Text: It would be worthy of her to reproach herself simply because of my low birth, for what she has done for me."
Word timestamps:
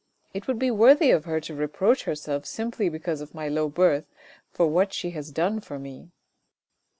It 0.33 0.47
would 0.47 0.57
be 0.57 0.71
worthy 0.71 1.11
of 1.11 1.25
her 1.25 1.39
to 1.41 1.53
reproach 1.53 2.05
herself 2.05 2.47
simply 2.47 2.89
because 2.89 3.21
of 3.21 3.35
my 3.35 3.47
low 3.47 3.69
birth, 3.69 4.07
for 4.51 4.65
what 4.65 4.93
she 4.93 5.11
has 5.11 5.29
done 5.31 5.59
for 5.61 5.77
me." 5.77 6.09